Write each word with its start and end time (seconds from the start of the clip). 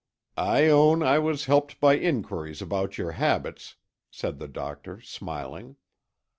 "I 0.39 0.65
own 0.65 1.03
I 1.03 1.19
was 1.19 1.45
helped 1.45 1.79
by 1.79 1.93
inquiries 1.95 2.59
about 2.59 2.97
your 2.97 3.11
habits," 3.11 3.75
said 4.09 4.39
the 4.39 4.47
doctor, 4.47 4.99
smiling. 4.99 5.75